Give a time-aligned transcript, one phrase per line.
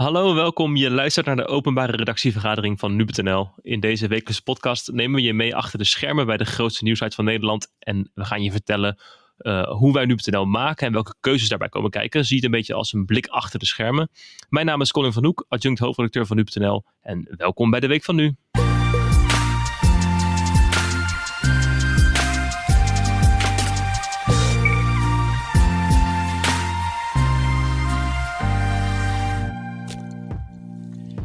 [0.00, 0.76] Hallo, welkom.
[0.76, 3.48] Je luistert naar de openbare redactievergadering van nu.nl.
[3.62, 7.14] In deze wekelijkse podcast nemen we je mee achter de schermen bij de grootste nieuwsite
[7.14, 7.72] van Nederland.
[7.78, 8.98] En we gaan je vertellen
[9.38, 12.24] uh, hoe wij nu.nl maken en welke keuzes daarbij komen kijken.
[12.24, 14.10] Zie het een beetje als een blik achter de schermen.
[14.48, 16.84] Mijn naam is Colin van Hoek, adjunct hoofdredacteur van nu.nl.
[17.00, 18.36] En welkom bij de Week van Nu.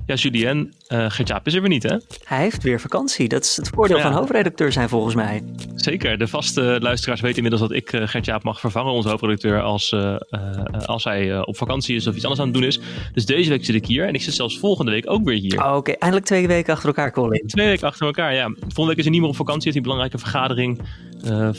[0.08, 1.98] Ja, Julien, uh, Gertjaap is er weer niet, hè?
[2.24, 3.28] Hij heeft weer vakantie.
[3.28, 5.44] Dat is het voordeel van hoofdredacteur zijn, volgens mij.
[5.76, 6.18] Zeker.
[6.18, 10.16] De vaste luisteraars weten inmiddels dat ik uh, Gertjaap mag vervangen, onze hoofdredacteur, als, uh,
[10.86, 12.80] als hij op vakantie is of iets anders aan het doen is.
[13.14, 15.64] Dus deze week zit ik hier en ik zit zelfs volgende week ook weer hier.
[15.64, 17.48] Oh, Oké, eindelijk twee weken achter elkaar, Colin.
[17.48, 18.54] Twee weken achter elkaar, ja.
[18.60, 20.82] Volgende week is hij niet meer op vakantie, heeft hij een belangrijke vergadering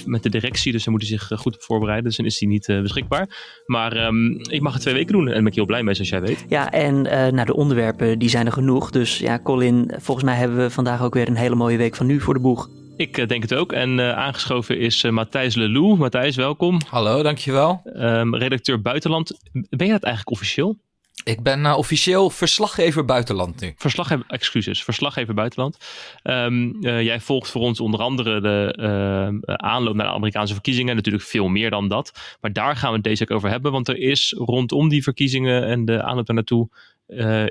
[0.05, 2.05] met de directie, dus hij moet zich goed op voorbereiden.
[2.05, 3.29] Dus dan is hij niet beschikbaar.
[3.67, 5.95] Maar um, ik mag het twee weken doen en daar ben ik heel blij mee,
[5.95, 6.45] zoals jij weet.
[6.49, 7.03] Ja, en
[7.35, 8.91] naar de onderwerpen, die zijn er genoeg.
[8.91, 12.07] Dus ja, Colin, volgens mij hebben we vandaag ook weer een hele mooie week van
[12.07, 12.69] nu voor de boeg.
[12.97, 13.73] Ik uh, denk het ook.
[13.73, 15.97] En uh, aangeschoven is uh, Matthijs Lelou.
[15.97, 16.81] Matthijs, welkom.
[16.89, 17.83] Hallo, dankjewel.
[17.85, 19.39] Um, redacteur Buitenland.
[19.53, 20.77] Ben je dat eigenlijk officieel?
[21.25, 23.75] Ik ben officieel verslaggever buitenland nu.
[23.77, 25.79] Verslaggever, excuses, verslaggever buitenland.
[26.23, 30.97] Um, jij volgt voor ons onder andere de aanloop naar de Amerikaanse verkiezingen.
[30.97, 32.37] Natuurlijk veel meer dan dat.
[32.41, 33.73] Maar daar gaan we het deze week over hebben.
[33.73, 36.69] Want er is rondom die verkiezingen en de aanloop daar naartoe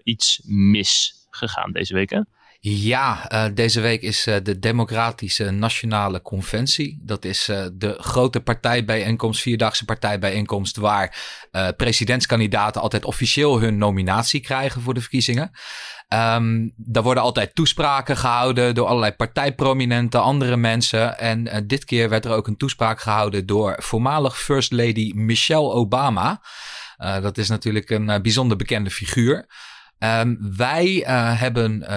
[0.03, 2.09] iets misgegaan deze week.
[2.09, 2.19] Hè?
[2.59, 6.99] Ja, uh, deze week is uh, de Democratische Nationale Conventie.
[7.01, 11.17] Dat is de grote partijbijeenkomst, vierdaagse partijbijeenkomst, waar
[11.77, 15.51] presidentskandidaten altijd officieel hun nominatie krijgen voor de verkiezingen.
[16.13, 21.19] Um, daar worden altijd toespraken gehouden door allerlei partijprominente andere mensen.
[21.19, 26.41] En dit keer werd er ook een toespraak gehouden door voormalig First Lady Michelle Obama.
[26.97, 29.45] Dat is natuurlijk een bijzonder bekende figuur.
[29.99, 31.93] Um, wij uh, hebben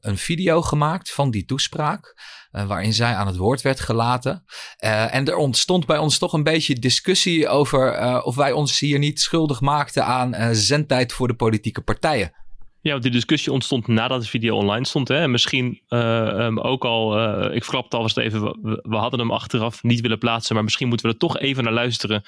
[0.00, 2.14] een video gemaakt van die toespraak.
[2.50, 4.44] Waarin zij aan het woord werd gelaten.
[4.76, 9.20] en er ontstond bij ons toch een beetje discussie over of wij ons hier niet
[9.20, 12.32] schuldig maakten aan zendtijd voor de politieke partijen.
[12.82, 15.08] Ja, want die discussie ontstond nadat de video online stond.
[15.08, 15.16] Hè?
[15.16, 17.14] En misschien um, ook al,
[17.52, 20.54] ik verklapte alvast even, we, we, hadden hem achteraf niet willen plaatsen.
[20.54, 22.22] Maar misschien moeten we er toch even naar luisteren.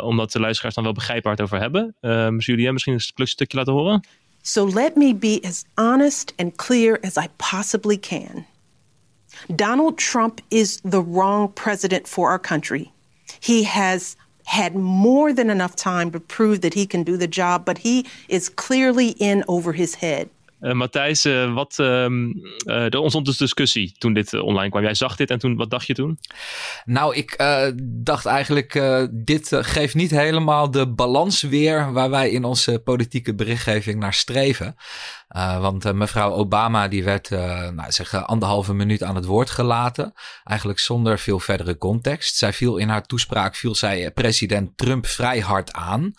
[0.00, 1.94] Omdat de luisteraars dan wel begrijpen waar het over hebben.
[2.00, 4.04] Um, Julien, misschien een stukje laten horen?
[4.42, 8.46] So let me be as honest and clear as I possibly can.
[9.46, 12.90] Donald Trump is the wrong president for our country.
[13.40, 17.64] He has had more than enough time to prove that he can do the job,
[17.64, 20.28] but he is clearly in over his head.
[20.62, 22.04] Uh, Matthijs, uh, wat, uh,
[22.66, 24.82] er ontstond dus discussie toen dit online kwam.
[24.82, 26.18] Jij zag dit en toen, wat dacht je toen?
[26.84, 27.36] Nou, ik
[27.82, 34.00] dacht eigenlijk, dit geeft niet helemaal de balans weer waar wij in onze politieke berichtgeving
[34.00, 34.76] naar streven.
[35.60, 40.12] want mevrouw Obama die werd nou, zeg, anderhalve minuut aan het woord gelaten.
[40.44, 42.36] Eigenlijk zonder veel verdere context.
[42.36, 46.12] Zij viel in haar toespraak, viel zij president Trump vrij hard aan.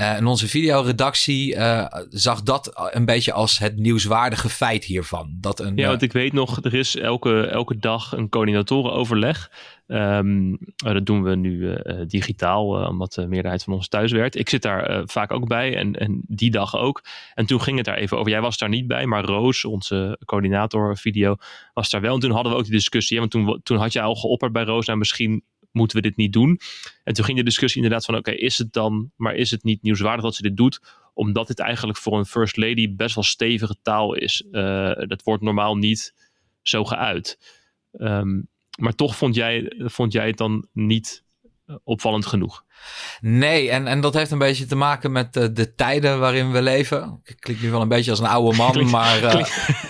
[0.00, 5.36] Uh, en onze videoredactie uh, zag dat een beetje als het nieuwswaardige feit hiervan.
[5.40, 9.50] Dat een, ja, want ik weet nog, er is elke, elke dag een coördinatorenoverleg.
[9.86, 14.38] Um, dat doen we nu uh, digitaal, omdat de meerderheid van ons thuis werkt.
[14.38, 17.04] Ik zit daar vaak ook bij en, en die dag ook.
[17.34, 18.30] En toen ging het daar even over.
[18.30, 21.36] Jij was daar niet bij, maar Roos, onze coördinator video,
[21.74, 22.14] was daar wel.
[22.14, 23.18] En toen hadden we ook die discussie.
[23.18, 26.32] Want toen, toen had je al geopperd bij Roos, nou misschien moeten we dit niet
[26.32, 26.60] doen?
[27.04, 29.82] En toen ging de discussie inderdaad van, oké, is het dan, maar is het niet
[29.82, 30.80] nieuwswaardig dat ze dit doet?
[31.14, 34.44] Omdat dit eigenlijk voor een first lady best wel stevige taal is.
[34.50, 36.14] Uh, dat wordt normaal niet
[36.62, 37.38] zo geuit.
[37.92, 38.48] Um,
[38.78, 41.24] maar toch vond jij, vond jij het dan niet
[41.66, 42.64] eh, opvallend genoeg?
[43.20, 46.62] Nee, en, en dat heeft een beetje te maken met de, de tijden waarin we
[46.62, 47.20] leven.
[47.24, 49.22] Ik klink nu wel een beetje als een oude man, maar...
[49.22, 49.44] Uh...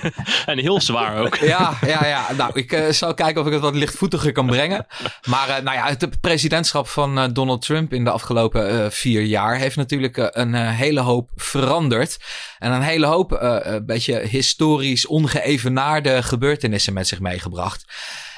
[0.47, 1.37] en heel zwaar ook.
[1.55, 2.33] ja, ja, ja.
[2.37, 4.87] Nou, ik uh, zal kijken of ik het wat lichtvoetiger kan brengen.
[5.29, 9.57] Maar nou ja, het presidentschap van Donald Trump in de afgelopen vier jaar...
[9.57, 12.19] heeft natuurlijk een hele hoop veranderd.
[12.59, 17.85] En een hele hoop een beetje historisch ongeëvenaarde gebeurtenissen met zich meegebracht.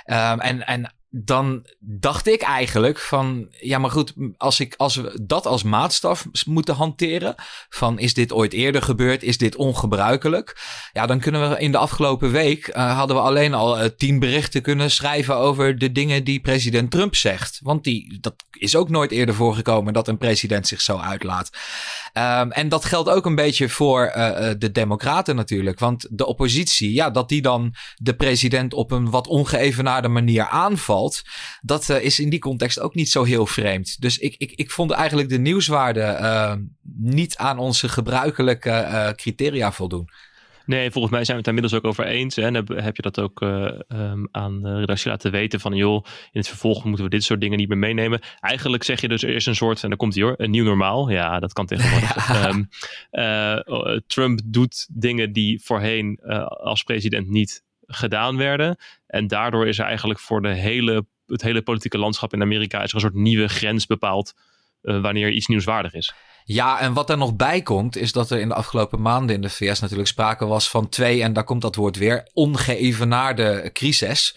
[0.06, 5.20] Um, en, en dan dacht ik eigenlijk van, ja maar goed, als, ik, als we
[5.22, 7.34] dat als maatstaf moeten hanteren,
[7.68, 10.56] van is dit ooit eerder gebeurd, is dit ongebruikelijk,
[10.92, 14.18] ja dan kunnen we in de afgelopen week, uh, hadden we alleen al uh, tien
[14.18, 17.60] berichten kunnen schrijven over de dingen die president Trump zegt.
[17.62, 21.50] Want die, dat is ook nooit eerder voorgekomen dat een president zich zo uitlaat.
[22.14, 26.92] Um, en dat geldt ook een beetje voor uh, de democraten natuurlijk, want de oppositie,
[26.92, 31.23] ja dat die dan de president op een wat ongeëvenaarde manier aanvalt valt,
[31.61, 34.00] dat is in die context ook niet zo heel vreemd.
[34.00, 36.69] Dus ik, ik, ik vond eigenlijk de nieuwswaarde
[36.99, 40.08] niet aan onze gebruikelijke criteria voldoen.
[40.67, 42.37] Nee, volgens mij zijn we het daar inmiddels ook over eens.
[42.37, 42.43] Hè?
[42.43, 46.05] En heb, heb je dat ook uh, um, aan de redactie laten weten van joh,
[46.05, 48.20] in het vervolg moeten we dit soort dingen niet meer meenemen.
[48.41, 50.64] Eigenlijk zeg je dus er is een soort, en dan komt hij hoor, een nieuw
[50.64, 51.11] normaal.
[51.11, 52.29] Ja, dat kan tegenwoordig.
[52.29, 52.49] Ja.
[52.49, 52.69] Um,
[53.11, 58.76] uh, Trump doet dingen die voorheen uh, als president niet gedaan werden.
[59.06, 62.88] En daardoor is er eigenlijk voor de hele, het hele politieke landschap in Amerika is
[62.88, 64.34] er een soort nieuwe grens bepaald
[64.81, 66.14] wanneer iets nieuwswaardig is.
[66.44, 69.42] Ja, en wat er nog bij komt, is dat er in de afgelopen maanden in
[69.42, 74.37] de VS natuurlijk sprake was van twee, en daar komt dat woord weer, ongeëvenaarde crisis.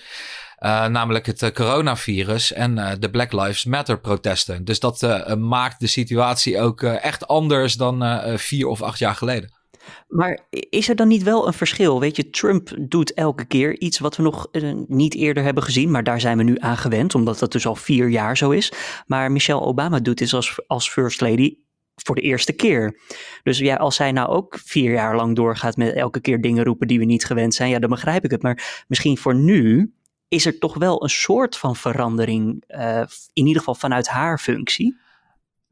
[0.59, 4.65] Uh, namelijk het uh, coronavirus en de Black Lives Matter protesten.
[4.65, 9.62] Dus dat maakt de situatie ook echt anders dan vier of acht jaar geleden.
[10.07, 10.39] Maar
[10.69, 11.99] is er dan niet wel een verschil?
[11.99, 14.47] Weet je, Trump doet elke keer iets wat we nog
[14.87, 17.75] niet eerder hebben gezien, maar daar zijn we nu aan gewend, omdat dat dus al
[17.75, 18.71] vier jaar zo is.
[19.07, 21.55] Maar Michelle Obama doet dit als, als First Lady
[21.95, 22.99] voor de eerste keer.
[23.43, 26.87] Dus ja, als zij nou ook vier jaar lang doorgaat met elke keer dingen roepen
[26.87, 28.41] die we niet gewend zijn, ja, dan begrijp ik het.
[28.41, 29.93] Maar misschien voor nu
[30.27, 33.03] is er toch wel een soort van verandering, uh,
[33.33, 34.97] in ieder geval vanuit haar functie.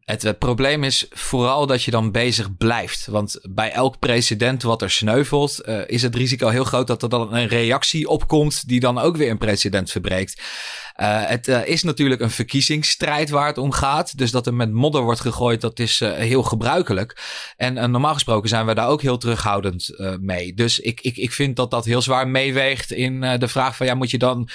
[0.02, 3.06] Het, probleem is vooral dat je dan bezig blijft.
[3.06, 7.10] Want bij elk president wat er sneuvelt, uh, is het risico heel groot dat er
[7.10, 10.42] dan een reactie opkomt die dan ook weer een president verbreekt.
[11.02, 14.18] Uh, het uh, is natuurlijk een verkiezingsstrijd waar het om gaat.
[14.18, 17.18] Dus dat er met modder wordt gegooid, dat is heel gebruikelijk.
[17.58, 20.54] En normaal gesproken zijn we daar ook heel terughoudend mee.
[20.54, 23.94] Dus ik, ik, ik vind dat dat heel zwaar meeweegt in de vraag van ja,
[23.94, 24.50] moet je dan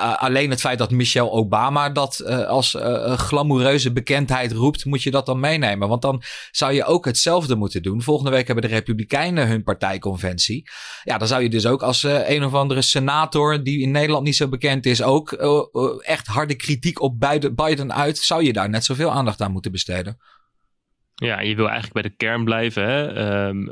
[0.00, 5.02] uh, alleen het feit dat Michelle Obama dat uh, als uh, glamoureuze bekendheid roept, moet
[5.02, 5.88] je dat dan meenemen.
[5.88, 8.02] Want dan zou je ook hetzelfde moeten doen.
[8.02, 10.70] Volgende week hebben de Republikeinen hun partijconventie.
[11.02, 14.36] Ja, dan zou je dus ook als een of andere senator, die in Nederland niet
[14.36, 15.32] zo bekend is, ook
[16.02, 17.20] echt harde kritiek op
[17.54, 20.18] Biden uit, zou je daar net zoveel aandacht aan moeten besteden.
[21.14, 22.86] Ja, je wil eigenlijk bij de kern blijven.
[22.88, 23.46] Hè?
[23.46, 23.68] Um,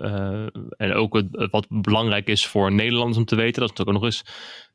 [0.77, 4.13] en ook wat belangrijk is voor Nederlanders om te weten, dat is natuurlijk ook nog
[4.13, 4.25] eens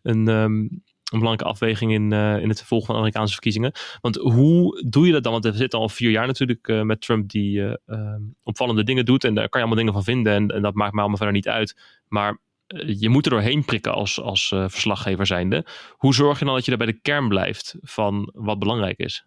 [0.02, 0.28] een.
[0.28, 3.72] Um, een belangrijke afweging in, uh, in het vervolg van Amerikaanse verkiezingen.
[4.02, 5.32] Want hoe doe je dat dan?
[5.32, 9.24] Want we zitten al vier jaar natuurlijk uh, met Trump die uh, opvallende dingen doet.
[9.24, 10.34] En daar kan je allemaal dingen van vinden.
[10.34, 11.78] En, en dat maakt me allemaal verder niet uit.
[12.08, 12.38] Maar
[12.86, 15.66] je moet er doorheen prikken als, als verslaggever zijnde.
[15.92, 19.26] Hoe zorg je dan dat je er bij de kern blijft van wat belangrijk is?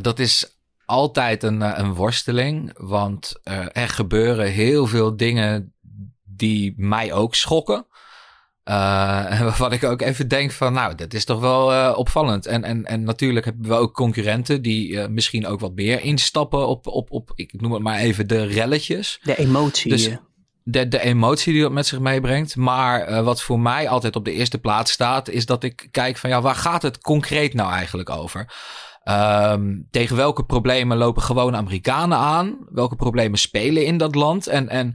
[0.00, 2.70] Dat is altijd een, een worsteling.
[2.78, 3.40] Want
[3.72, 5.72] er gebeuren heel veel dingen
[6.24, 7.86] die mij ook schokken.
[8.64, 12.46] Uh, waarvan ik ook even denk van, nou, dat is toch wel uh, opvallend.
[12.46, 16.68] En, en, en natuurlijk hebben we ook concurrenten die uh, misschien ook wat meer instappen
[16.68, 19.20] op, op, op, ik noem het maar even, de relletjes.
[19.22, 19.90] De emotie.
[19.90, 20.10] Dus
[20.62, 22.56] de, de emotie die dat met zich meebrengt.
[22.56, 26.30] Maar wat voor mij altijd op de eerste plaats staat, is dat ik kijk van,
[26.30, 28.52] ja, waar gaat het concreet nou eigenlijk over?
[29.04, 32.56] Um, tegen welke problemen lopen gewone Amerikanen aan?
[32.68, 34.46] Welke problemen spelen in dat land?
[34.46, 34.94] En, en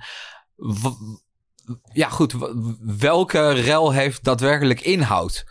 [1.94, 2.36] ja, goed.
[2.82, 5.46] Welke rel heeft daadwerkelijk inhoud?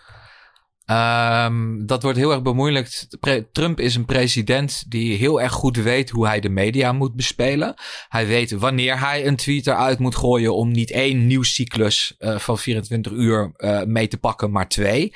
[0.91, 3.19] Um, dat wordt heel erg bemoeilijkt.
[3.53, 7.75] Trump is een president die heel erg goed weet hoe hij de media moet bespelen.
[8.09, 12.59] Hij weet wanneer hij een tweet eruit moet gooien om niet één nieuwscyclus uh, van
[12.59, 15.13] 24 uur uh, mee te pakken, maar twee.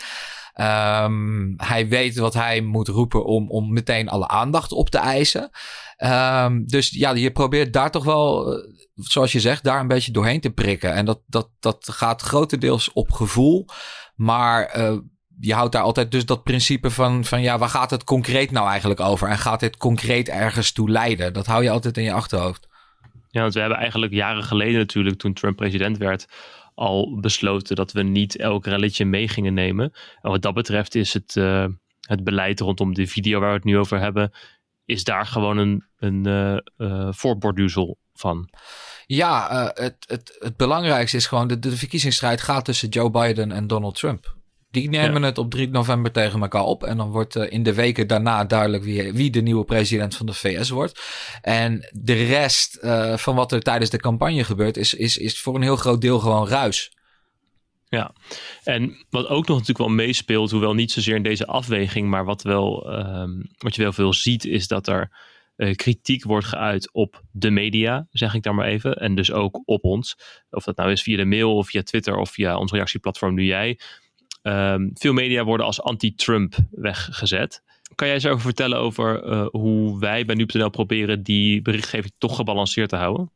[0.55, 5.51] Um, hij weet wat hij moet roepen om, om meteen alle aandacht op te eisen.
[6.05, 10.13] Um, dus ja, je probeert daar toch wel, eh, zoals je zegt, daar een beetje
[10.13, 10.94] doorheen te prikken.
[10.94, 13.67] En dat, dat, dat gaat grotendeels op gevoel.
[14.15, 14.97] Maar uh,
[15.41, 18.69] je houdt daar altijd dus dat principe van, van ja, waar gaat het concreet nou
[18.69, 19.29] eigenlijk over?
[19.29, 21.32] En gaat dit concreet ergens toe leiden?
[21.32, 22.69] Dat hou je altijd in je achterhoofd.
[23.29, 26.27] Ja, want we hebben eigenlijk jaren geleden natuurlijk, toen Trump president werd,
[26.82, 29.93] al besloten dat we niet elk relletje mee gingen nemen.
[30.22, 31.67] En wat dat betreft is het, uh,
[32.01, 34.32] het beleid rondom de video waar we het nu over hebben,
[34.84, 36.27] is daar gewoon een, een
[36.77, 37.08] uh,
[38.15, 38.48] van.
[39.06, 43.67] Ja, het, het, het belangrijkste is gewoon, de, de verkiezingsstrijd gaat tussen Joe Biden en
[43.67, 44.36] Donald Trump.
[44.72, 46.84] Die nemen het op 3 november tegen elkaar op.
[46.84, 50.26] En dan wordt uh, in de weken daarna duidelijk wie, wie de nieuwe president van
[50.26, 51.00] de VS wordt.
[51.43, 55.55] En de rest uh, van wat er tijdens de campagne gebeurt, is, is, is voor
[55.55, 56.93] een heel groot deel gewoon ruis.
[57.88, 58.12] Ja,
[58.64, 62.43] en wat ook nog natuurlijk wel meespeelt, hoewel niet zozeer in deze afweging, maar wat,
[62.43, 65.10] wel, um, wat je wel veel ziet, is dat er
[65.56, 68.94] uh, kritiek wordt geuit op de media, zeg ik daar maar even.
[68.94, 70.17] En dus ook op ons.
[70.50, 73.44] Of dat nou is via de mail of via Twitter of via ons reactieplatform Nu
[73.44, 73.79] Jij.
[74.43, 77.63] Um, veel media worden als anti-Trump weggezet.
[77.94, 82.37] Kan jij eens over vertellen over uh, hoe wij bij nu.nl proberen die berichtgeving toch
[82.37, 83.31] gebalanceerd te houden?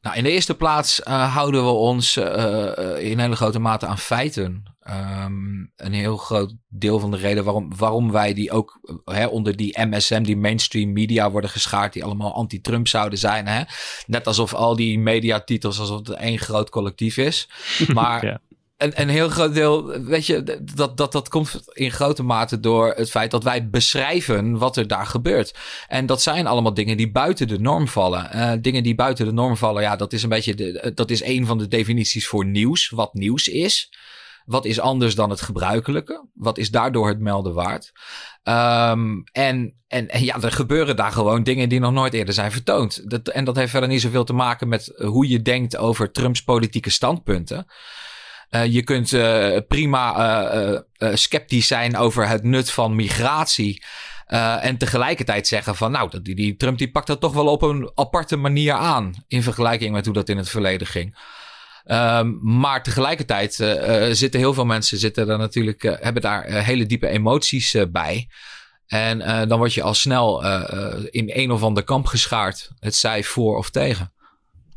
[0.00, 3.98] Nou, in de eerste plaats uh, houden we ons uh, in hele grote mate aan
[3.98, 4.62] feiten.
[4.80, 9.56] Ehm, een heel groot deel van de reden waarom, waarom wij die ook hè, onder
[9.56, 13.46] die MSM, die mainstream media worden geschaard, die allemaal anti-Trump zouden zijn.
[13.46, 13.62] Hè?
[14.06, 17.48] Net alsof al die mediatitels alsof het één groot collectief is.
[17.94, 18.40] Maar ja.
[18.78, 22.92] Een, een heel groot deel, weet je, dat, dat, dat komt in grote mate door
[22.96, 25.54] het feit dat wij beschrijven wat er daar gebeurt.
[25.86, 28.30] En dat zijn allemaal dingen die buiten de norm vallen.
[28.34, 31.46] Uh, dingen die buiten de norm vallen, ja, dat is een beetje, dat is een
[31.46, 33.92] van de definities voor nieuws, wat nieuws is.
[34.44, 36.28] Wat is anders dan het gebruikelijke?
[36.34, 37.92] Wat is daardoor het melden waard?
[38.42, 42.52] Um, en, en, en, ja, er gebeuren daar gewoon dingen die nog nooit eerder zijn
[42.52, 43.10] vertoond.
[43.10, 46.42] Dat, en dat heeft verder niet zoveel te maken met hoe je denkt over Trumps
[46.42, 47.66] politieke standpunten.
[48.50, 50.78] Uh, je kunt uh, prima uh,
[51.14, 53.82] sceptisch zijn over het nut van migratie.
[54.60, 57.90] en tegelijkertijd zeggen van nou, die, die Trump die pakt dat toch wel op een
[57.94, 59.24] aparte manier aan.
[59.28, 61.18] In vergelijking met hoe dat in het verleden ging.
[61.86, 63.54] Um, maar tegelijkertijd
[64.10, 68.28] zitten heel veel mensen zitten daar natuurlijk, hebben daar hele diepe emoties bij.
[68.86, 70.44] En dan word je al snel
[71.10, 72.70] in een of ander kamp geschaard.
[72.80, 74.12] Het zij voor of tegen.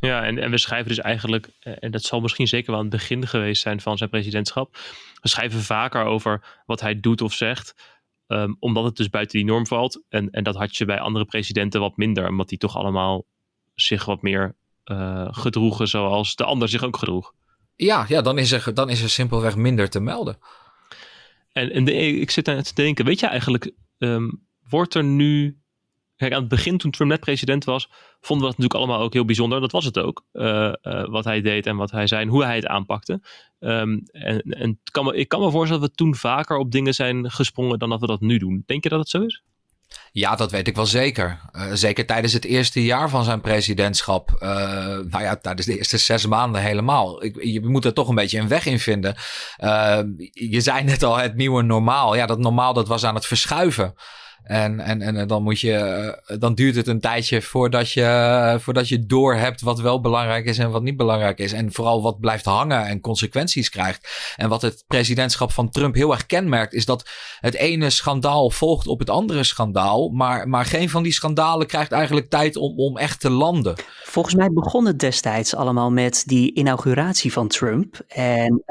[0.02, 2.96] Ja, en, en we schrijven dus eigenlijk, en dat zal misschien zeker wel aan het
[2.96, 4.78] begin geweest zijn van zijn presidentschap.
[5.22, 8.00] We schrijven vaker over wat hij doet of zegt.
[8.28, 10.04] Um, omdat het dus buiten die norm valt.
[10.10, 12.28] En, en dat had je bij andere presidenten wat minder.
[12.28, 13.26] Omdat die toch allemaal
[13.76, 14.56] zich wat meer
[14.86, 17.34] uh, gedroegen zoals de ander zich ook gedroeg.
[17.76, 20.38] Ja, ja dan, is er, dan is er simpelweg minder te melden.
[21.52, 25.61] En, en de, ik zit aan te denken, weet je eigenlijk, um, wordt er nu...
[26.22, 27.90] Kijk, aan het begin toen Trump net president was,
[28.22, 29.62] vonden we dat natuurlijk allemaal ook heel bijzonder.
[29.62, 32.44] Dat was het ook, uh, uh, wat hij deed en wat hij zei en hoe
[32.44, 33.22] hij het aanpakte.
[33.60, 36.94] Um, en en kan me, ik kan me voorstellen dat we toen vaker op dingen
[36.94, 38.64] zijn gesprongen dan dat we dat nu doen.
[38.66, 39.44] Denk je dat het zo is?
[40.12, 41.40] Ja, dat weet ik wel zeker.
[41.54, 44.32] Uh, zeker tijdens het eerste jaar van zijn presidentschap.
[44.40, 44.50] Uh,
[44.88, 47.24] nou ja, tijdens de eerste zes maanden helemaal.
[47.24, 49.16] Ik, je moet er toch een beetje een weg in vinden.
[50.32, 52.16] Je zei net al, het nieuwe normaal.
[52.16, 53.94] Ja, dat normaal dat was aan het verschuiven.
[54.44, 58.88] En, en, en dan, moet je, eh, dan duurt het een tijdje voordat je, voordat
[58.88, 61.54] je door hebt wat wel belangrijk is en wat niet belangrijk is.
[61.54, 64.34] En vooral wat blijft hangen en consequenties krijgt.
[64.36, 68.88] En wat het presidentschap van Trump heel erg kenmerkt, is dat het ene schandaal volgt
[68.88, 70.10] op het andere schandaal.
[70.10, 73.76] Maar, maar geen van die schandalen krijgt eigenlijk tijd om, om echt te landen.
[74.04, 78.00] Volgens mij begon het destijds allemaal met die inauguratie van Trump.
[78.08, 78.64] En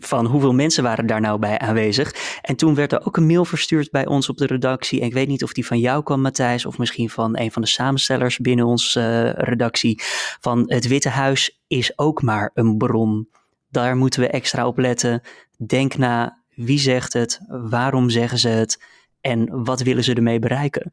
[0.00, 2.14] van hoeveel mensen waren daar nou bij aanwezig.
[2.42, 5.00] En toen werd er ook een mail verstuurd bij ons op de redactie.
[5.00, 7.68] En weet niet of die van jou kwam, Matthijs, of misschien van een van de
[7.68, 10.02] samenstellers binnen onze uh, redactie.
[10.40, 13.28] Van het Witte Huis is ook maar een bron.
[13.70, 15.20] Daar moeten we extra op letten.
[15.66, 18.82] Denk na, wie zegt het, waarom zeggen ze het
[19.20, 20.92] en wat willen ze ermee bereiken?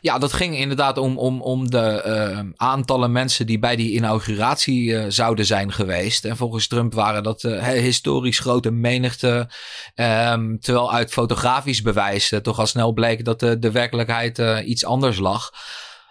[0.00, 4.90] Ja, dat ging inderdaad om, om, om de uh, aantallen mensen die bij die inauguratie
[4.90, 6.24] uh, zouden zijn geweest.
[6.24, 9.50] En volgens Trump waren dat uh, historisch grote menigte.
[9.94, 15.50] Um, terwijl uit fotografisch bewijs toch al snel bleek dat de, werkelijkheid iets anders lag.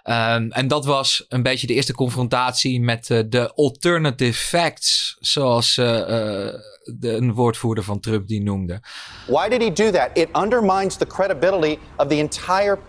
[0.04, 6.62] Um, en dat was een beetje de eerste confrontatie met de alternative facts, zoals de,
[7.00, 8.82] een woordvoerder van Trump die noemde.
[9.28, 10.10] Why did he do that?
[10.14, 12.80] It undermines the credibility of the entire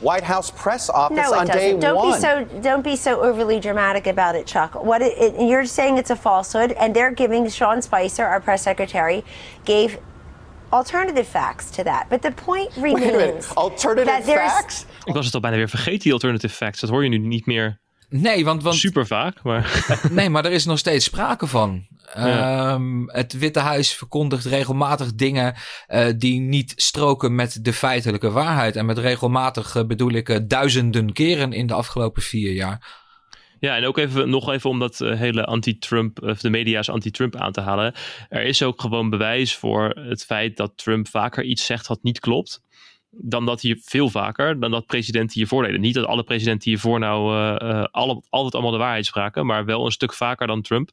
[0.00, 1.56] White House press office no, on doesn't.
[1.56, 2.12] day don't one.
[2.12, 4.74] Be so, don't be so overly dramatic about it, Chuck.
[4.82, 8.62] What it, it, you're saying it's a falsehood, and they're giving Sean Spicer, our press
[8.62, 9.24] secretary,
[9.64, 9.98] gave
[10.72, 12.08] alternative facts to that.
[12.08, 13.00] But the point remains.
[13.00, 13.46] Wait a minute.
[13.56, 14.86] Alternative facts?
[15.04, 16.80] Ik was het al bijna weer vergeten, die alternative facts.
[16.80, 17.80] Dat hoor je nu niet meer
[18.10, 19.42] Nee, want, want super vaak.
[19.42, 19.86] Maar...
[20.10, 21.86] nee, maar er is nog steeds sprake van.
[22.14, 22.72] Ja.
[22.72, 25.54] Um, het Witte Huis verkondigt regelmatig dingen
[25.88, 28.76] uh, die niet stroken met de feitelijke waarheid.
[28.76, 32.98] En met regelmatig uh, bedoel ik uh, duizenden keren in de afgelopen vier jaar.
[33.58, 37.52] Ja, en ook even, nog even om dat hele anti-Trump, of de media's anti-Trump aan
[37.52, 37.94] te halen.
[38.28, 42.20] Er is ook gewoon bewijs voor het feit dat Trump vaker iets zegt wat niet
[42.20, 42.62] klopt
[43.10, 45.80] dan dat hier veel vaker, dan dat presidenten hiervoor deden.
[45.80, 49.84] Niet dat alle presidenten hiervoor nou uh, alle, altijd allemaal de waarheid spraken, maar wel
[49.84, 50.90] een stuk vaker dan Trump.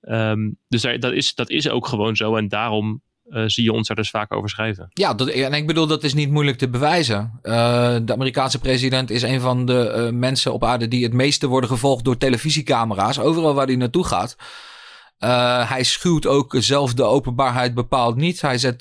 [0.00, 3.72] Um, dus daar, dat, is, dat is ook gewoon zo en daarom uh, zie je
[3.72, 4.88] ons er dus vaak over schrijven.
[4.92, 7.38] Ja, dat, en ik bedoel, dat is niet moeilijk te bewijzen.
[7.42, 12.04] De Amerikaanse president is een van de mensen op aarde die het meeste worden gevolgd
[12.04, 14.36] door televisiecamera's, overal waar hij naartoe gaat.
[15.68, 18.40] Hij schuwt ook zelf de openbaarheid bepaald niet.
[18.40, 18.80] Hij zet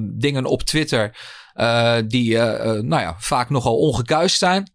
[0.00, 1.16] dingen op Twitter
[2.06, 4.72] die nou ja, vaak nogal ongekuist zijn.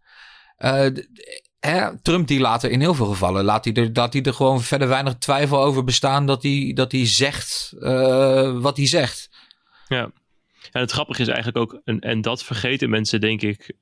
[1.60, 4.34] Hè, Trump die laat er in heel veel gevallen, laat hij er, laat hij er
[4.34, 7.74] gewoon verder weinig twijfel over bestaan dat hij, dat hij zegt
[8.60, 9.30] wat hij zegt.
[9.88, 10.10] Ja.
[10.72, 13.76] En het grappige is eigenlijk ook, en, en dat vergeten mensen, denk ik,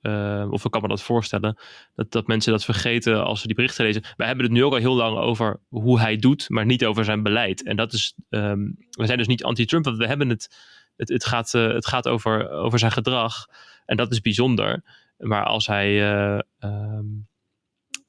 [0.51, 1.59] of ik kan me dat voorstellen,
[1.95, 4.05] dat, dat mensen dat vergeten als ze die berichten lezen.
[4.17, 7.05] Wij hebben het nu ook al heel lang over hoe hij doet, maar niet over
[7.05, 7.65] zijn beleid.
[7.65, 10.57] En dat is, um, we zijn dus niet anti-Trump, want we hebben het,
[10.97, 13.47] het, het gaat, uh, het gaat over, over zijn gedrag.
[13.87, 14.83] En dat is bijzonder.
[15.19, 17.27] Maar als hij, uh, um,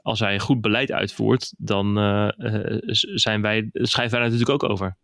[0.01, 1.94] als hij goed beleid uitvoert, dan
[3.15, 4.96] zijn wij, schrijven wij natuurlijk ook over.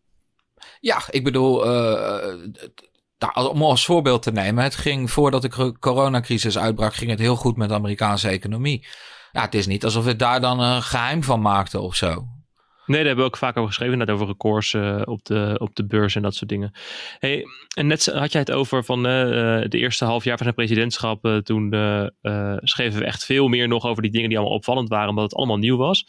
[0.80, 1.66] Ja, ik bedoel,
[3.18, 7.36] nou, om als voorbeeld te nemen, het ging voordat de coronacrisis uitbrak, ging het heel
[7.36, 8.88] goed met de Amerikaanse economie.
[9.32, 12.28] Ja, het is niet alsof het daar dan een geheim van maakte of zo.
[12.86, 15.76] Nee, daar hebben we ook vaak over geschreven, net over records uh, op, de, op
[15.76, 16.72] de beurs en dat soort dingen.
[17.20, 17.44] Hey,
[17.76, 19.04] en net had jij het over van uh,
[19.68, 21.42] de eerste half jaar van zijn presidentschap.
[21.44, 21.70] Toen
[22.62, 25.36] schreven we echt veel meer nog over die dingen die allemaal opvallend waren, omdat het
[25.36, 26.06] allemaal nieuw was.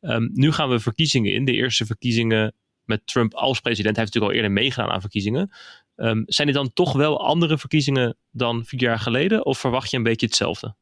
[0.00, 1.44] Um, nu gaan we verkiezingen in.
[1.44, 2.54] De eerste verkiezingen
[2.84, 3.96] met Trump als president.
[3.96, 5.50] Hij heeft natuurlijk al eerder meegedaan aan verkiezingen.
[5.96, 9.46] Um, zijn dit dan toch wel andere verkiezingen dan vier jaar geleden?
[9.46, 10.74] Of verwacht je een beetje hetzelfde?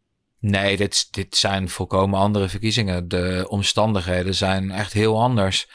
[0.42, 3.08] Nee, dit, dit zijn volkomen andere verkiezingen.
[3.08, 5.68] De omstandigheden zijn echt heel anders.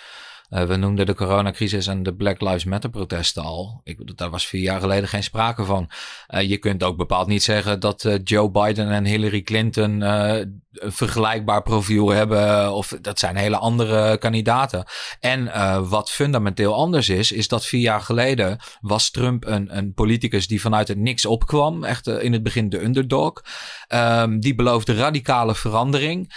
[0.50, 3.82] Uh, we noemden de coronacrisis en de Black Lives Matter protesten al.
[3.84, 5.90] Ik, daar was vier jaar geleden geen sprake van.
[6.30, 10.62] Uh, je kunt ook bepaald niet zeggen dat uh, Joe Biden en Hillary Clinton een
[10.92, 12.74] vergelijkbaar profiel hebben.
[12.74, 14.86] Of dat zijn hele andere kandidaten.
[15.20, 15.52] En
[15.90, 20.62] wat fundamenteel anders is, is dat vier jaar geleden was Trump een, een politicus die
[20.62, 21.84] vanuit het niks opkwam.
[21.84, 23.34] Echt in het begin de underdog.
[23.88, 26.34] Um, die beloofde radicale verandering.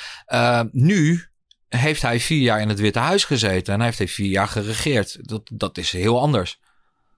[0.71, 1.30] nu
[1.77, 5.29] heeft hij vier jaar in het Witte Huis gezeten en heeft hij vier jaar geregeerd.
[5.29, 6.59] Dat, dat is heel anders.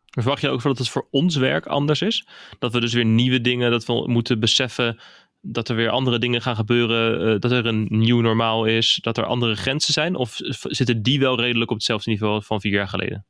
[0.07, 2.27] Verwacht je ook dat het voor ons werk anders is?
[2.59, 5.01] Dat we dus weer nieuwe dingen, dat we moeten beseffen
[5.41, 9.19] dat er weer andere dingen gaan gebeuren, uh, dat er een nieuw normaal is, dat
[9.19, 10.15] er andere grenzen zijn?
[10.15, 13.25] Of zitten die wel redelijk op hetzelfde niveau van vier jaar geleden?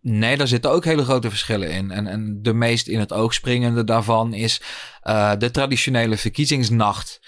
[0.00, 1.90] Nee, daar zitten ook hele grote verschillen in.
[1.90, 4.60] En, en de meest in het oog springende daarvan is
[5.04, 7.20] uh, de traditionele verkiezingsnacht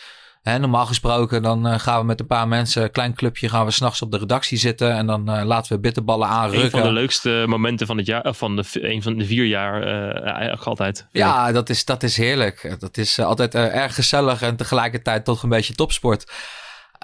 [0.43, 3.71] normaal gesproken dan uh, gaan we met een paar mensen, een klein clubje, gaan we
[3.71, 6.65] s'nachts op de redactie zitten en dan uh, laten we bitterballen aanrukken.
[6.65, 9.83] Een van de leukste momenten van het jaar, van de, een van de vier jaar
[9.83, 11.07] uh, eigenlijk altijd.
[11.13, 12.77] Ja, dat is, dat is heerlijk.
[12.79, 16.33] Dat is altijd erg gezellig en tegelijkertijd toch een beetje topsport.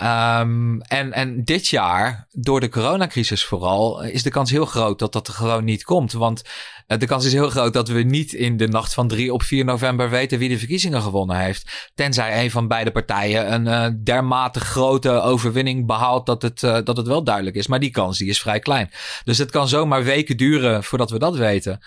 [0.02, 5.12] Um, en, en dit jaar, door de coronacrisis vooral, is de kans heel groot dat
[5.12, 6.12] dat er gewoon niet komt.
[6.12, 6.42] Want
[6.88, 9.42] uh, de kans is heel groot dat we niet in de nacht van 3 op
[9.42, 11.90] 4 november weten wie de verkiezingen gewonnen heeft.
[11.94, 16.96] Tenzij een van beide partijen een uh, dermate grote overwinning behaalt dat het, uh, dat
[16.96, 17.66] het wel duidelijk is.
[17.66, 18.90] Maar die kans die is vrij klein.
[19.24, 21.78] Dus het kan zomaar weken duren voordat we dat weten.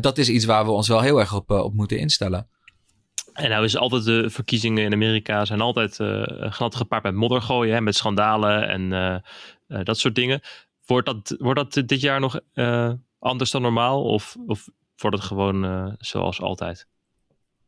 [0.00, 2.48] dat is iets waar we ons wel heel erg op, op moeten instellen.
[3.38, 7.74] En nou is altijd de verkiezingen in Amerika zijn altijd uh, glad gepaard met moddergooien,
[7.74, 9.22] hè, met schandalen en
[9.68, 10.40] uh, dat soort dingen.
[10.86, 12.40] Wordt dat, wordt dat dit jaar nog
[13.18, 16.86] anders dan normaal of, of wordt het gewoon zoals altijd?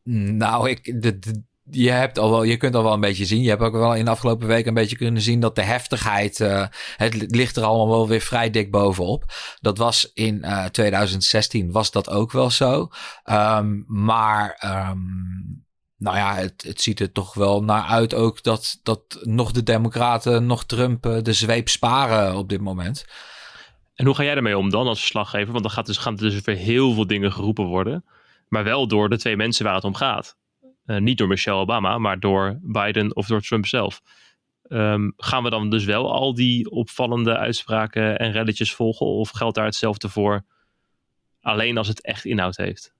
[0.03, 3.41] Nou, ik, de, je, hebt al wel, je kunt al wel een beetje zien.
[3.41, 6.39] Je hebt ook wel in de afgelopen week een beetje kunnen zien dat de heftigheid.
[6.39, 9.23] Uh, het ligt er allemaal wel weer vrij dik bovenop.
[9.59, 12.89] Dat was in uh, 2016 was dat ook wel zo.
[13.25, 14.63] Um, maar.
[14.89, 19.51] Um, nou ja, het, het ziet er toch wel naar uit ook dat, dat nog
[19.51, 23.05] de Democraten, nog Trump uh, de zweep sparen op dit moment.
[23.95, 25.51] En hoe ga jij ermee om dan als verslaggever?
[25.51, 28.05] Want dan gaat dus, gaan er dus weer heel veel dingen geroepen worden.
[28.47, 30.37] Maar wel door de twee mensen waar het om gaat.
[30.85, 34.01] Uh, niet door Michelle Obama, maar door Biden of door Trump zelf.
[34.67, 39.05] Um, gaan we dan dus wel al die opvallende uitspraken en relletjes volgen?
[39.05, 40.45] Of geldt daar hetzelfde voor
[41.41, 42.93] alleen als het echt inhoud heeft?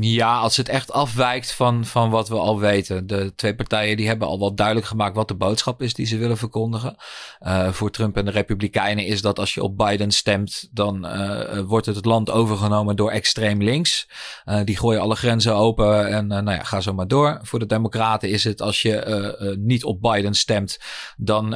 [0.00, 3.06] Ja, als het echt afwijkt van, van wat we al weten.
[3.06, 6.16] De twee partijen die hebben al wel duidelijk gemaakt wat de boodschap is die ze
[6.16, 6.96] willen verkondigen.
[7.40, 11.60] Uh, voor Trump en de Republikeinen is dat als je op Biden stemt, dan uh,
[11.60, 14.08] wordt het het land overgenomen door extreem links.
[14.64, 17.38] Die gooien alle grenzen open en nou ja, ga zo maar door.
[17.42, 20.78] Voor de Democraten is het als je niet op Biden stemt,
[21.16, 21.54] dan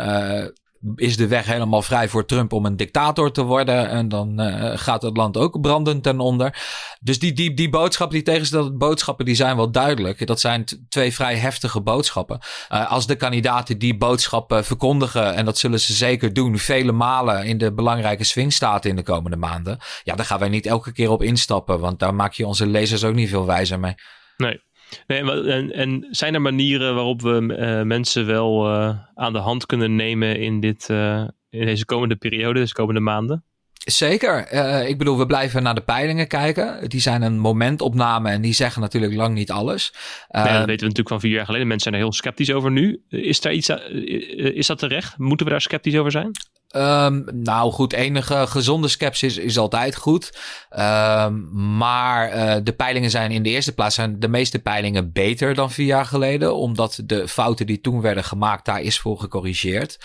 [0.95, 3.89] is de weg helemaal vrij voor Trump om een dictator te worden.
[3.89, 6.57] En dan uh, gaat het land ook brandend ten onder.
[7.01, 10.27] Dus die, die, die boodschappen, die tegenstelde boodschappen, die zijn wel duidelijk.
[10.27, 12.39] Dat zijn twee vrij heftige boodschappen.
[12.73, 17.45] Uh, als de kandidaten die boodschappen verkondigen, en dat zullen ze zeker doen, vele malen
[17.45, 19.79] in de belangrijke swingstaten in de komende maanden.
[20.03, 23.05] Ja, daar gaan wij niet elke keer op instappen, want daar maak je onze lezers
[23.05, 23.95] ook niet veel wijzer mee.
[24.37, 24.67] Nee.
[25.07, 29.67] Nee, en, en zijn er manieren waarop we uh, mensen wel uh, aan de hand
[29.67, 33.43] kunnen nemen in, dit, uh, in deze komende periode, deze komende maanden?
[33.85, 34.53] Zeker.
[34.87, 36.89] ik bedoel, we blijven naar de peilingen kijken.
[36.89, 39.93] Die zijn een momentopname en die zeggen natuurlijk lang niet alles.
[40.29, 41.67] Nee, dat weten we natuurlijk van vier jaar geleden.
[41.67, 43.03] Mensen zijn er heel sceptisch over nu.
[43.09, 45.19] Is, daar iets, is dat terecht?
[45.19, 46.31] Moeten we daar sceptisch over zijn?
[46.77, 50.39] Um, nou goed, enige gezonde sceptisch is altijd goed.
[50.79, 55.55] Um, maar uh, de peilingen zijn in de eerste plaats zijn de meeste peilingen beter
[55.55, 56.57] dan vier jaar geleden.
[56.57, 59.99] Omdat de fouten die toen werden gemaakt, daar is voor gecorrigeerd.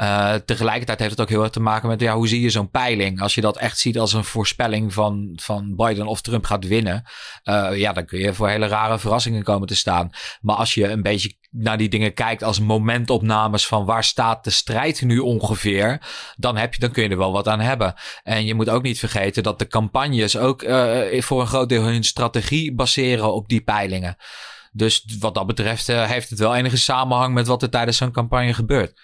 [0.00, 2.70] Uh, tegelijkertijd heeft het ook heel erg te maken met ja, hoe zie je zo'n
[2.70, 3.20] peiling?
[3.20, 7.04] Als je dat echt ziet als een voorspelling van, van Biden of Trump gaat winnen.
[7.44, 10.10] Uh, ja, dan kun je voor hele rare verrassingen komen te staan.
[10.40, 14.50] Maar als je een beetje naar die dingen kijkt als momentopnames van waar staat de
[14.50, 16.00] strijd nu ongeveer,
[16.36, 17.94] dan, heb je, dan kun je er wel wat aan hebben.
[18.22, 21.82] En je moet ook niet vergeten dat de campagnes ook uh, voor een groot deel
[21.82, 24.16] hun strategie baseren op die peilingen.
[24.72, 28.12] Dus wat dat betreft uh, heeft het wel enige samenhang met wat er tijdens zo'n
[28.12, 29.00] campagne gebeurt.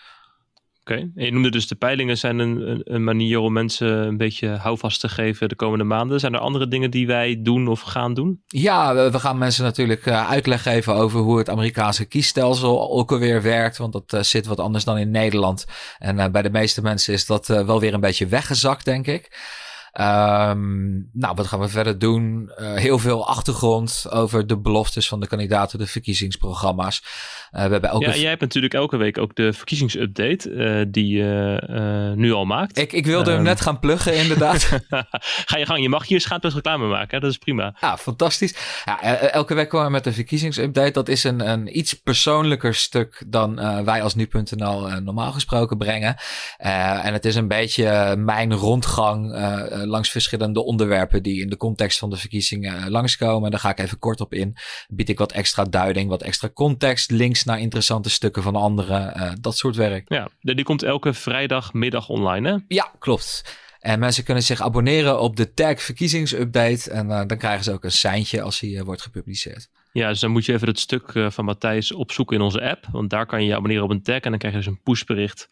[1.15, 5.09] Je noemde dus de peilingen zijn een, een, manier om mensen een beetje houvast te
[5.09, 6.21] geven de komende maanden.
[6.21, 8.43] Zijn er andere dingen die wij doen of gaan doen?
[8.47, 13.43] Ja, we gaan mensen natuurlijk uh, uitleg geven over hoe het Amerikaanse kiesstelsel ook alweer
[13.43, 13.77] werkt.
[13.77, 15.67] Want dat uh, zit wat anders dan in Nederland.
[15.99, 19.29] En uh, bij de meeste mensen is dat wel weer een beetje weggezakt, denk ik.
[19.93, 22.53] Um, nou, wat gaan we verder doen?
[22.61, 27.03] Uh, heel veel achtergrond over de beloftes van de kandidaten, de verkiezingsprogramma's.
[27.53, 28.07] Uh, we hebben elke...
[28.07, 32.79] Ja, jij hebt natuurlijk elke week ook de verkiezingsupdate uh, die je nu al maakt.
[32.79, 34.69] Ik, ik wilde hem net gaan pluggen, inderdaad.
[35.47, 37.21] Ga je gang, je mag hier schaamteloos reclame maken, hè?
[37.21, 37.77] dat is prima.
[37.81, 38.55] Ja, fantastisch.
[38.85, 40.91] Ja, elke week komen we met de verkiezingsupdate.
[40.91, 46.17] Dat is een, een iets persoonlijker stuk dan wij als nu.nl normaal gesproken brengen.
[46.57, 49.33] en het is een beetje mijn rondgang
[49.81, 53.51] uh, langs verschillende onderwerpen die in de context van de verkiezingen uh, langskomen.
[53.51, 54.57] Daar ga ik even kort op in.
[54.89, 59.33] Bied ik wat extra duiding, wat extra context, links naar interessante stukken van anderen, uh,
[59.41, 60.09] dat soort werk.
[60.09, 62.57] Ja, die komt elke vrijdagmiddag online hè?
[62.69, 63.59] Ja, klopt.
[63.81, 66.91] En mensen kunnen zich abonneren op de tag verkiezingsupdate.
[66.91, 69.69] En uh, dan krijgen ze ook een seintje als hij uh, wordt gepubliceerd.
[69.93, 72.87] Ja, dus dan moet je even het stuk uh, van Matthijs opzoeken in onze app.
[72.93, 74.21] Want daar kan je je abonneren op een tag.
[74.21, 75.49] En dan krijg je dus een pushbericht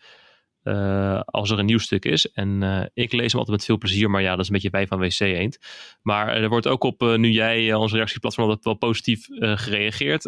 [0.69, 2.33] uh, als er een nieuw stuk is.
[2.33, 4.71] En uh, ik lees hem altijd met veel plezier, maar ja, dat is een beetje
[4.71, 5.59] wij van WC Eend.
[6.03, 10.25] Maar er wordt ook op, nu jij ons reactieplatform altijd wel positief gereageerd.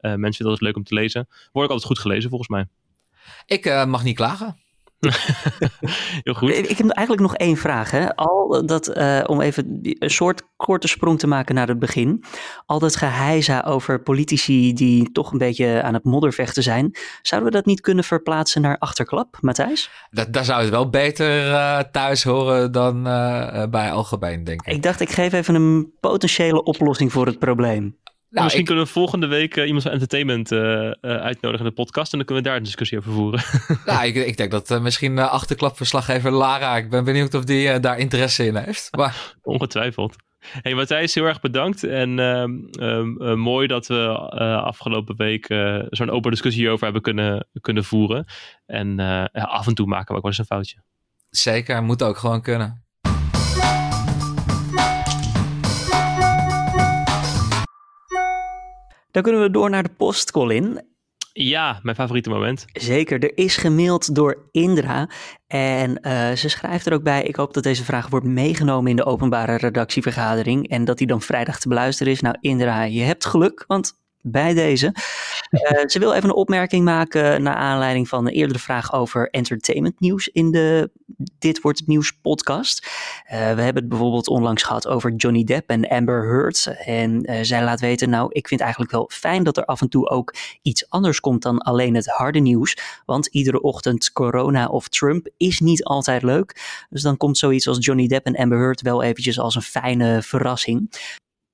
[0.00, 1.26] mensen vinden het leuk om te lezen.
[1.28, 2.66] Word ik altijd goed gelezen volgens mij.
[3.46, 4.65] Ik mag niet klagen.
[6.24, 6.50] Heel goed.
[6.50, 7.90] Ik heb eigenlijk nog één vraag.
[7.90, 8.16] Hè.
[8.16, 12.24] Al dat, uh, om even een soort korte sprong te maken naar het begin.
[12.66, 16.96] Al dat geheisa over politici die toch een beetje aan het moddervechten zijn.
[17.22, 19.90] Zouden we dat niet kunnen verplaatsen naar achterklap, Matthijs?
[20.10, 24.72] Dat, daar zou het wel beter uh, thuis horen dan uh, bij algemeen, denk ik.
[24.72, 27.96] Ik dacht, ik geef even een potentiële oplossing voor het probleem.
[28.36, 28.70] Nou, misschien ik...
[28.70, 32.12] kunnen we volgende week uh, iemand van entertainment uh, uh, uitnodigen in de podcast.
[32.12, 33.42] En dan kunnen we daar een discussie over voeren.
[33.86, 36.76] nou, ik, ik denk dat misschien achterklapverslaggever Lara.
[36.76, 38.88] Ik ben benieuwd of die daar interesse in heeft.
[38.96, 39.34] Maar...
[39.42, 40.16] Ongetwijfeld.
[40.38, 41.84] Hey Matthijs, heel erg bedankt.
[41.84, 44.08] En ehm, mooi dat we
[44.64, 45.46] afgelopen week
[45.88, 48.24] zo'n open discussie hierover hebben kunnen, kunnen voeren.
[48.66, 48.98] En
[49.32, 50.76] af en toe maken we ook wel eens een foutje.
[51.30, 52.85] Zeker, moet ook gewoon kunnen.
[59.16, 60.80] Dan kunnen we door naar de post, Colin.
[61.32, 62.64] Ja, mijn favoriete moment.
[62.72, 65.08] Zeker, er is gemaild door Indra.
[65.46, 68.96] En uh, ze schrijft er ook bij: Ik hoop dat deze vraag wordt meegenomen in
[68.96, 70.68] de openbare redactievergadering.
[70.68, 72.20] En dat die dan vrijdag te beluisteren is.
[72.20, 73.92] Nou, Indra, je hebt geluk, want
[74.26, 74.94] bij deze.
[75.50, 80.00] Uh, ze wil even een opmerking maken naar aanleiding van een eerdere vraag over entertainment
[80.00, 80.90] nieuws in de
[81.38, 82.86] Dit Wordt Het Nieuws podcast.
[82.86, 86.76] Uh, we hebben het bijvoorbeeld onlangs gehad over Johnny Depp en Amber Heard.
[86.84, 89.88] En uh, zij laat weten, nou, ik vind eigenlijk wel fijn dat er af en
[89.88, 92.76] toe ook iets anders komt dan alleen het harde nieuws.
[93.04, 96.84] Want iedere ochtend corona of Trump is niet altijd leuk.
[96.90, 100.22] Dus dan komt zoiets als Johnny Depp en Amber Heard wel eventjes als een fijne
[100.22, 100.88] verrassing.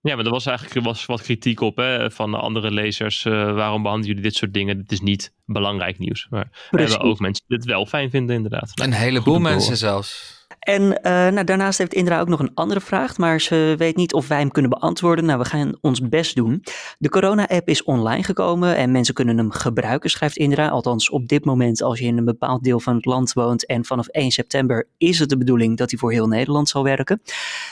[0.02, 3.24] Ja, maar er was eigenlijk was wat kritiek op hè, van andere lezers.
[3.24, 4.76] Uh, waarom behandelen jullie dit soort dingen?
[4.76, 6.26] Dit is niet belangrijk nieuws.
[6.30, 8.72] Maar we hebben ook mensen die het wel fijn vinden, inderdaad.
[8.74, 10.41] Een heleboel mensen zelfs.
[10.58, 14.12] En uh, nou, daarnaast heeft Indra ook nog een andere vraag, maar ze weet niet
[14.12, 15.24] of wij hem kunnen beantwoorden.
[15.24, 16.64] Nou, we gaan ons best doen.
[16.98, 20.68] De corona-app is online gekomen en mensen kunnen hem gebruiken, schrijft Indra.
[20.68, 23.66] Althans, op dit moment als je in een bepaald deel van het land woont.
[23.66, 27.22] En vanaf 1 september is het de bedoeling dat hij voor heel Nederland zal werken.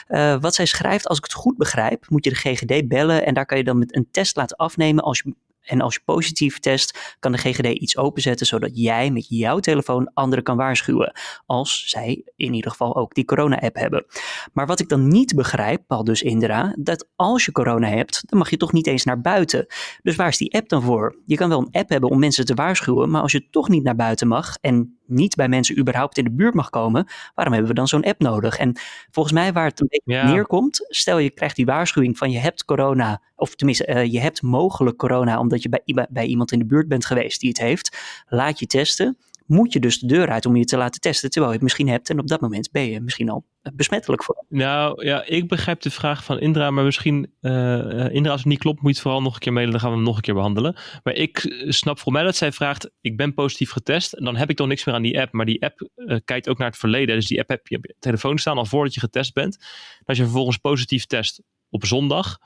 [0.09, 3.35] Uh, wat zij schrijft, als ik het goed begrijp, moet je de GGD bellen en
[3.35, 6.59] daar kan je dan met een test laten afnemen als je en als je positief
[6.59, 11.13] test, kan de GGD iets openzetten zodat jij met jouw telefoon anderen kan waarschuwen.
[11.47, 14.07] Als zij in ieder geval ook die corona-app hebben.
[14.53, 18.39] Maar wat ik dan niet begrijp, al dus Indra, dat als je corona hebt, dan
[18.39, 19.67] mag je toch niet eens naar buiten.
[20.03, 21.19] Dus waar is die app dan voor?
[21.27, 23.83] Je kan wel een app hebben om mensen te waarschuwen, maar als je toch niet
[23.83, 27.71] naar buiten mag en niet bij mensen überhaupt in de buurt mag komen, waarom hebben
[27.71, 28.57] we dan zo'n app nodig?
[28.57, 28.79] En
[29.11, 30.33] volgens mij waar het een beetje ja.
[30.33, 34.43] neerkomt, stel je krijgt die waarschuwing van je hebt corona, of tenminste uh, je hebt
[34.43, 37.99] mogelijk corona omdat je bij, bij iemand in de buurt bent geweest die het heeft,
[38.29, 39.17] laat je testen
[39.51, 41.89] moet je dus de deur uit om je te laten testen, terwijl je het misschien
[41.89, 44.45] hebt en op dat moment ben je misschien al besmettelijk voor.
[44.49, 48.59] Nou ja, ik begrijp de vraag van Indra, maar misschien, uh, Indra, als het niet
[48.59, 50.23] klopt, moet je het vooral nog een keer mailen, dan gaan we hem nog een
[50.23, 50.77] keer behandelen.
[51.03, 54.51] Maar ik snap voor mij dat zij vraagt, ik ben positief getest, en dan heb
[54.51, 55.89] ik toch niks meer aan die app, maar die app
[56.25, 58.67] kijkt ook naar het verleden, dus die app heb je op je telefoon staan al
[58.67, 59.59] voordat je getest bent.
[60.05, 62.39] als je vervolgens positief test op zondag,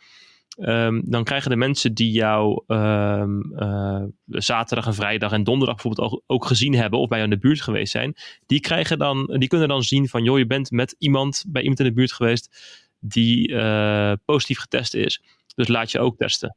[0.58, 6.22] Um, dan krijgen de mensen die jou um, uh, zaterdag en vrijdag en donderdag bijvoorbeeld
[6.26, 8.14] ook, gezien hebben of bij jou in de buurt geweest zijn,
[8.46, 11.80] die, krijgen dan, die kunnen dan zien van joh, je bent met iemand bij iemand
[11.80, 12.56] in de buurt geweest
[13.00, 15.22] die uh, positief getest is.
[15.54, 16.56] Dus laat je ook testen.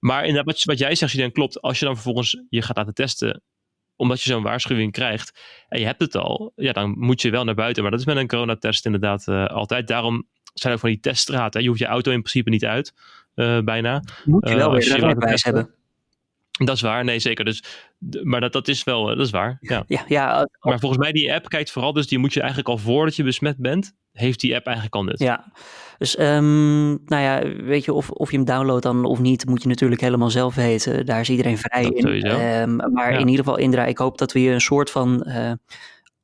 [0.00, 1.60] Maar inderdaad, wat, wat jij zegt, Julien, klopt.
[1.60, 3.42] Als je dan vervolgens je gaat laten testen,
[3.96, 7.44] omdat je zo'n waarschuwing krijgt en je hebt het al, ja, dan moet je wel
[7.44, 7.82] naar buiten.
[7.82, 9.88] Maar dat is met een coronatest inderdaad uh, altijd.
[9.88, 11.62] Daarom zijn ook van die teststraten.
[11.62, 12.94] Je hoeft je auto in principe niet uit,
[13.34, 14.02] uh, bijna.
[14.24, 15.70] Moet je wel uh, weer een rijbewijs hebben.
[16.50, 17.44] Dat is waar, nee zeker.
[17.44, 17.64] Dus,
[18.22, 19.58] maar dat, dat is wel, dat is waar.
[19.60, 19.84] Ja.
[19.86, 22.78] Ja, ja, maar volgens mij die app kijkt vooral, dus die moet je eigenlijk al
[22.78, 25.18] voordat je besmet bent, heeft die app eigenlijk al nut.
[25.18, 25.52] Ja,
[25.98, 29.62] dus um, nou ja, weet je, of, of je hem downloadt dan of niet, moet
[29.62, 31.06] je natuurlijk helemaal zelf weten.
[31.06, 32.26] Daar is iedereen vrij dat in.
[32.26, 33.18] Um, maar ja.
[33.18, 35.24] in ieder geval, Indra, ik hoop dat we je een soort van...
[35.28, 35.52] Uh,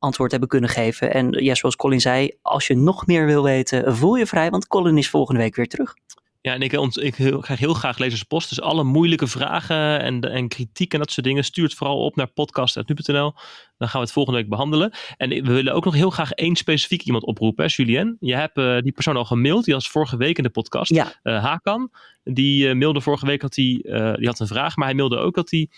[0.01, 1.13] antwoord hebben kunnen geven.
[1.15, 4.67] En ja, zoals Colin zei, als je nog meer wil weten, voel je vrij, want
[4.67, 5.95] Colin is volgende week weer terug.
[6.43, 8.49] Ja, en ik, ik krijg heel graag lezerspost.
[8.49, 12.27] Dus alle moeilijke vragen en, en kritiek en dat soort dingen, stuurt vooral op naar
[12.27, 13.35] podcast.nu.nl.
[13.79, 14.93] Dan gaan we het volgende week behandelen.
[15.17, 18.17] En we willen ook nog heel graag één specifiek iemand oproepen, hè, Julien.
[18.21, 20.95] Je hebt uh, die persoon al gemaild, die was vorige week in de podcast.
[20.95, 21.13] Ja.
[21.23, 21.91] Uh, Hakan,
[22.25, 23.81] die uh, mailde vorige week, dat hij,
[24.17, 25.69] die had een vraag, maar hij mailde ook dat hij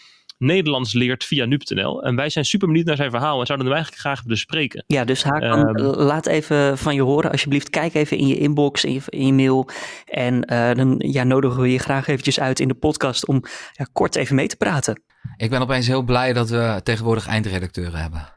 [0.42, 2.02] Nederlands leert via nu.nl.
[2.02, 4.84] En wij zijn super benieuwd naar zijn verhaal en zouden hem eigenlijk graag willen spreken.
[4.86, 7.70] Ja, dus Hakan, um, laat even van je horen alsjeblieft.
[7.70, 9.68] Kijk even in je inbox, in je, in je mail.
[10.04, 13.86] En uh, dan ja, nodigen we je graag eventjes uit in de podcast om ja,
[13.92, 15.02] kort even mee te praten.
[15.36, 18.28] Ik ben opeens heel blij dat we tegenwoordig eindredacteuren hebben.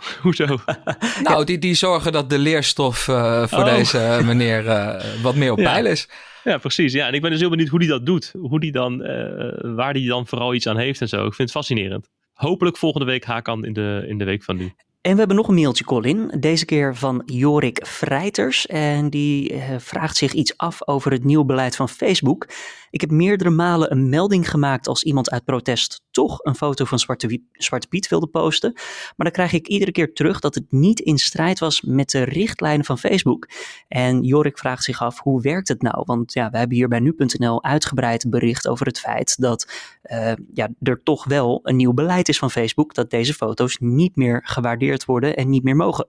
[0.22, 0.58] Hoezo?
[1.22, 3.74] nou, die, die zorgen dat de leerstof uh, voor oh.
[3.74, 5.72] deze meneer uh, wat meer op ja.
[5.72, 6.08] peil is.
[6.44, 6.92] Ja, precies.
[6.92, 8.32] Ja, en ik ben dus heel benieuwd hoe die dat doet.
[8.38, 11.16] Hoe die dan, uh, waar die dan vooral iets aan heeft en zo.
[11.16, 12.08] Ik vind het fascinerend.
[12.32, 14.72] Hopelijk volgende week Hakan in de, in de week van nu.
[15.00, 16.34] En we hebben nog een mailtje, Colin.
[16.40, 18.66] Deze keer van Jorik Vrijters.
[18.66, 22.46] En die uh, vraagt zich iets af over het nieuwe beleid van Facebook.
[22.90, 26.98] Ik heb meerdere malen een melding gemaakt als iemand uit protest toch een foto van
[26.98, 28.72] Zwarte, Zwarte Piet wilde posten.
[28.74, 32.22] Maar dan krijg ik iedere keer terug dat het niet in strijd was met de
[32.22, 33.48] richtlijnen van Facebook.
[33.88, 36.02] En Jorik vraagt zich af, hoe werkt het nou?
[36.04, 40.68] Want ja, we hebben hier bij nu.nl uitgebreid bericht over het feit dat uh, ja,
[40.82, 42.94] er toch wel een nieuw beleid is van Facebook.
[42.94, 46.06] Dat deze foto's niet meer gewaardeerd worden en niet meer mogen.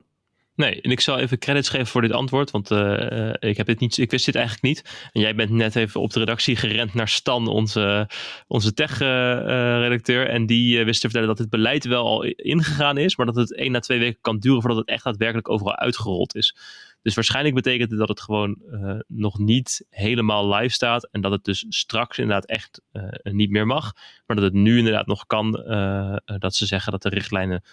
[0.55, 3.79] Nee, en ik zal even credits geven voor dit antwoord, want uh, ik, heb dit
[3.79, 5.09] niet, ik wist dit eigenlijk niet.
[5.11, 8.09] En jij bent net even op de redactie gerend naar Stan, onze,
[8.47, 10.27] onze tech-redacteur.
[10.27, 13.55] En die wist te vertellen dat het beleid wel al ingegaan is, maar dat het
[13.55, 16.57] één na twee weken kan duren voordat het echt daadwerkelijk overal uitgerold is.
[17.01, 18.57] Dus waarschijnlijk betekent het dat het gewoon
[19.07, 22.81] nog niet helemaal live staat en dat het dus straks inderdaad echt
[23.23, 23.93] niet meer mag.
[24.25, 25.51] Maar dat het nu inderdaad nog kan,
[26.37, 27.63] dat ze zeggen dat de richtlijnen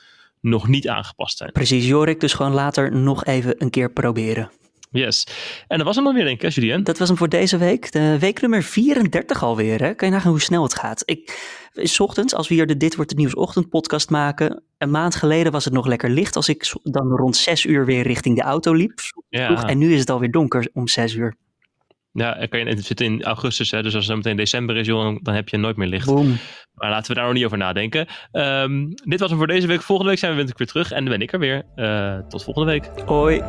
[0.40, 1.53] nog niet aangepast zijn.
[1.53, 4.51] Precies, Jorik, dus gewoon later nog even een keer proberen.
[4.90, 5.27] Yes.
[5.68, 6.85] En dat was hem dan weer, denk ik, Julien?
[6.85, 7.92] Dat was hem voor deze week.
[7.92, 9.94] De week nummer 34 alweer, hè?
[9.94, 11.03] Kan je nagaan hoe snel het gaat?
[11.05, 11.38] Ik,
[11.72, 14.62] s ochtends, als we hier de Dit Wordt het Nieuws ochtendpodcast maken...
[14.79, 16.37] een maand geleden was het nog lekker licht...
[16.37, 19.01] als ik dan rond 6 uur weer richting de auto liep.
[19.29, 19.64] Ja.
[19.64, 21.37] En nu is het alweer donker om 6 uur.
[22.12, 25.16] Ja, kan je, het zit in augustus, hè, dus als het meteen december is, joh,
[25.23, 26.07] dan heb je nooit meer licht.
[26.07, 26.37] Boom.
[26.75, 28.07] Maar laten we daar nog niet over nadenken.
[28.33, 29.83] Um, dit was hem voor deze week.
[29.83, 31.62] Volgende week zijn we weer terug en dan ben ik er weer.
[31.77, 32.90] Uh, tot volgende week.
[33.07, 33.42] Hoi.